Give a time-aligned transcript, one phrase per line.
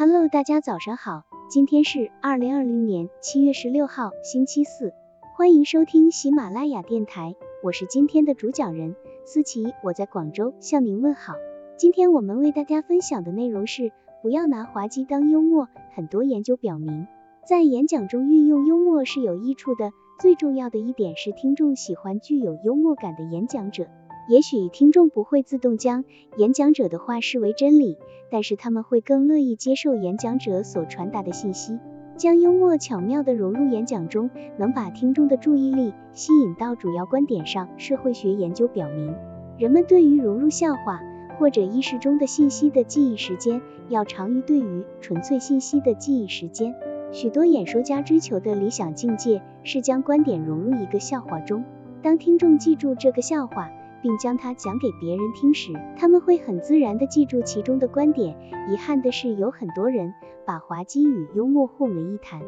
[0.00, 4.94] Hello，大家早上好，今天是二零二零年七月十六号，星期四，
[5.36, 11.34] 欢迎收听喜马拉雅电台，我是今天的主讲人思琪，我在广州向您问好。
[11.76, 13.92] 今天我们为大家分享的内容是，
[14.22, 15.68] 不要拿滑稽当幽默。
[15.94, 17.06] 很多研究表明，
[17.46, 19.90] 在演讲中运用幽默是有益处的。
[20.18, 23.86] 最重要的一点是，听众喜欢具有幽默感的演讲者。
[24.30, 26.04] 也许听众不会自动将
[26.36, 27.98] 演讲者的话视为真理，
[28.30, 31.80] 但是他们会更乐意接受演讲者所传达的信息。
[32.16, 37.68] 将幽默巧妙地融入演讲中，能把听众的注意力吸引到主要观点上。
[37.76, 39.12] 社会学研究表明，
[39.58, 41.00] 人们对于融入笑话
[41.36, 46.72] 或者意识中的信息的记忆时间，要长于对于纯粹信息的记忆时间。
[47.10, 51.64] 许多演说家追求的理想境界是将观点融入一个笑话中。
[52.00, 58.36] 当听众记住这个笑话，并将它讲给别人听时，他们会很自然地记住其中的观点。
[58.70, 60.12] 遗憾的是，有很多人
[60.46, 62.40] 把滑稽与幽默混为一谈。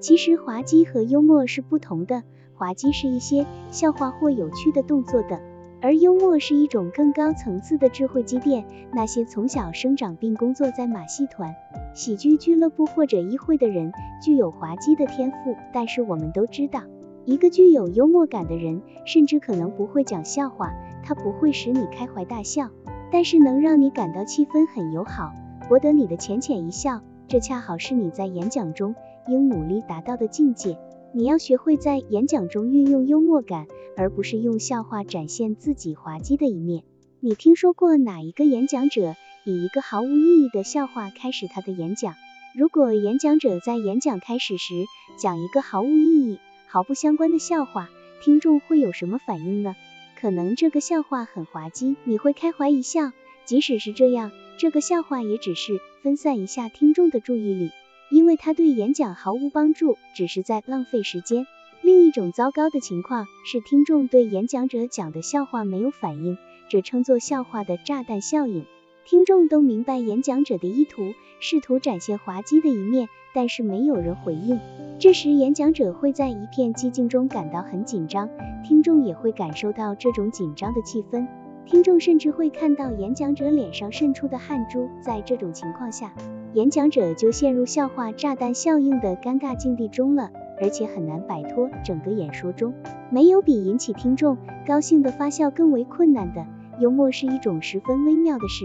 [0.00, 2.22] 其实，滑稽和幽默是不同的。
[2.54, 5.40] 滑稽是一些笑话或有趣的动作的。
[5.82, 8.66] 而幽默是一种更高层次的智慧积淀。
[8.92, 11.54] 那些从小生长并工作在马戏团、
[11.94, 13.90] 喜剧俱乐部或者议会的人，
[14.22, 15.56] 具有滑稽的天赋。
[15.72, 16.82] 但是我们都知道，
[17.24, 20.74] 一个具有幽默感的人，甚至可能不会讲笑话，
[21.10, 22.70] 他不会使你开怀大笑，
[23.10, 25.32] 但是能让你感到气氛很友好，
[25.68, 27.00] 博得你的浅浅一笑。
[27.26, 28.94] 这恰好是你在演讲中
[29.26, 30.78] 应努力达到的境界。
[31.12, 33.66] 你要学会在演讲中运用幽默感，
[33.96, 36.84] 而不是用笑话展现自己滑稽的一面。
[37.18, 42.14] 你听说过哪一个演讲者以一个毫无意义的笑话开始他的演讲？
[42.56, 44.84] 如果演讲者在演讲开始时
[45.18, 46.38] 讲一个毫无意义、
[46.68, 47.88] 毫不相关的笑话，
[48.22, 49.74] 听众会有什么反应呢？
[50.20, 53.12] 可能这个笑话很滑稽，你会开怀一笑。
[53.46, 57.70] 即使是这样，这个笑话也只是分散一下听众的注意力。
[58.10, 61.46] 因为它对演讲毫无帮助，只是在浪费时间。
[61.80, 66.36] 另一种糟糕的情况是，听众对演讲者讲的笑话没有反应，
[66.68, 68.66] 这称作笑话的炸弹效应。
[69.04, 74.60] 听众都明白演讲者的意图，试图展现滑稽的一面，但是没有人回应。
[74.98, 78.28] 这时，演讲者会在一片寂静中感到很紧张，
[78.62, 81.26] 听众也会感受到这种紧张的气氛。
[81.66, 84.88] 听众甚至会看到演讲者脸上渗出的汗珠。
[85.00, 86.12] 在这种情况下，
[86.52, 91.70] 演讲者就陷入笑话炸弹效应的尴尬境地中了，而且很难摆脱。
[91.84, 92.74] 整个演说中，
[93.10, 96.46] 没有比引起听众高兴的发笑更为困难的。
[96.80, 98.64] 幽默是一种十分微妙的事，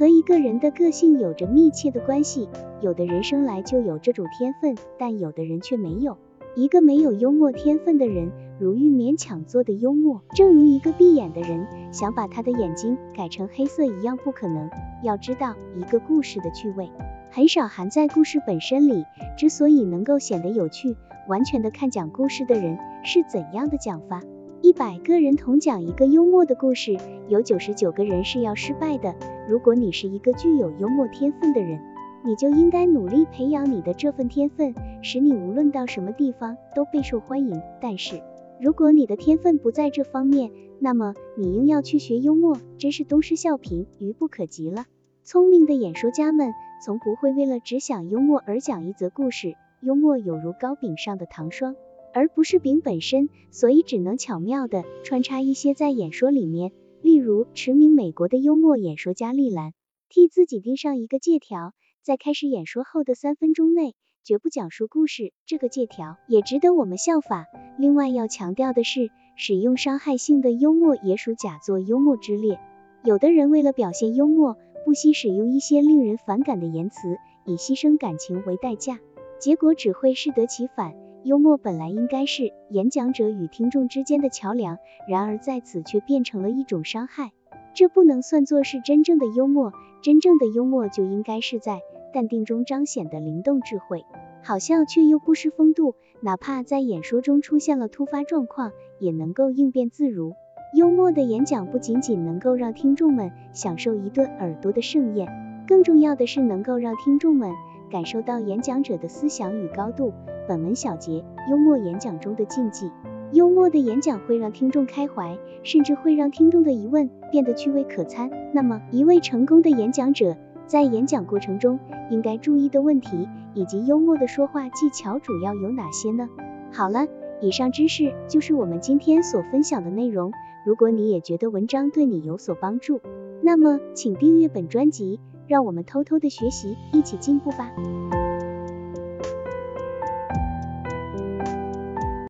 [0.00, 2.48] 和一个人的个性有着密切的关系。
[2.80, 6.16] 有的人生来就有这种天分，但有的人却没有。
[6.56, 14.70] 一个没有幽默天分的人，如欲勉强做的幽默，正如一个闭眼的人想把他的眼睛改成黑色一样不可能。
[15.02, 16.90] 要知道，一个故事的趣味。
[17.30, 19.04] 很少含在故事本身里。
[19.36, 20.96] 之所以能够显得有趣，
[21.28, 24.22] 完全的看讲故事的人是怎样的讲法。
[24.62, 26.98] 一百个人同讲一个幽默的故事，
[27.28, 29.14] 有九十九个人是要失败的。
[29.48, 31.80] 如果你是一个具有幽默天分的人，
[32.24, 37.62] 你就应该努力培养你的这份天分，使你无论到什么地方都备受欢迎。
[37.80, 38.20] 但是，
[38.60, 44.84] 如果你的天分不在这方面，那么你应要去学幽默，真是东施效颦，愚不可及了。
[45.24, 46.52] 聪明的演说家们。
[46.82, 51.76] 从不会为了只想幽默而讲一则故事，幽默有如糕饼上的糖霜，
[52.12, 56.72] 而不是饼本身，所以只能巧妙的穿插一些在演说里面。
[57.02, 59.72] 例如，驰名美国的幽默演说家利兰，
[60.08, 61.72] 替自己钉上一个借条，
[62.02, 67.46] 在开始演说后的三分钟内绝不讲述故事，这个借条也值得我们效法。
[67.78, 72.60] 另外要强调的是，使用伤害性的幽默也属假作幽默之列。
[73.02, 77.16] 有的人为了表现幽默，不惜使用一些令人反感的言辞，
[77.46, 78.98] 以牺牲感情为代价，
[79.38, 80.94] 结果只会适得其反。
[81.22, 87.32] 幽默本来应该是演讲者与听众之间的桥梁，然而在此却变成了一种伤害，
[87.74, 89.72] 这不能算作是真正的幽默。
[90.02, 91.80] 真正的幽默就应该是在
[92.14, 94.06] 淡定中彰显的灵动智慧，
[94.42, 100.32] 好笑却又不失风度，哪怕在演说中出现了突发状况，也能够应变自如。
[100.74, 105.28] 幽默的演讲不仅仅能够让听众们享受一顿耳朵的盛宴，
[105.68, 107.52] 更重要的是能够让听众们
[107.90, 110.12] 感受到演讲者的思想与高度。
[110.48, 112.90] 本文小结：幽默演讲中的禁忌。
[113.32, 118.30] 幽默的演讲会让听众开怀，甚至会让听众的疑问变得趣味可餐。
[118.52, 121.78] 那么，一位成功的演讲者在演讲过程中
[122.10, 126.28] 应该注意的问题以及幽默的说话技巧主要有哪些呢？
[126.72, 127.06] 好了，
[127.40, 130.32] 以上知识就是我们今天所分享的内容。
[130.66, 133.00] 如果你也觉得文章对你有所帮助，
[133.42, 135.20] 那么请订阅本专辑。
[135.50, 137.72] 让我们偷偷的学习，一起进步吧。